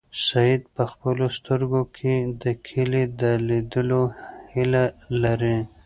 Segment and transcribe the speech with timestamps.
[0.27, 4.03] سعید په خپلو سترګو کې د کلي د لیدلو
[4.53, 4.83] هیله
[5.23, 5.57] لري.